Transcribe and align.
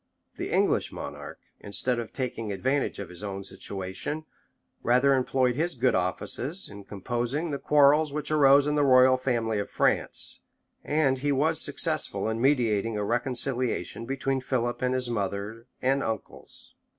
The 0.35 0.49
English 0.49 0.91
monarch, 0.91 1.37
instead 1.59 1.99
of 1.99 2.11
taking 2.11 2.51
advantage 2.51 2.97
of 2.97 3.09
his 3.09 3.23
own 3.23 3.43
situation, 3.43 4.25
rather 4.81 5.13
employed 5.13 5.55
his 5.55 5.75
good 5.75 5.93
offices 5.93 6.67
in 6.67 6.85
composing 6.85 7.51
the 7.51 7.59
quarrels 7.59 8.11
which 8.11 8.31
arose 8.31 8.65
in 8.65 8.73
the 8.73 8.83
royal 8.83 9.15
family 9.15 9.59
of 9.59 9.69
France; 9.69 10.39
and 10.83 11.19
he 11.19 11.31
was 11.31 11.61
successful 11.61 12.27
in 12.29 12.41
mediating 12.41 12.97
a 12.97 13.03
reconciliation 13.03 14.07
between 14.07 14.41
Philip 14.41 14.81
and 14.81 14.95
his 14.95 15.07
mother 15.07 15.67
and 15.83 16.01
uncles. 16.01 16.73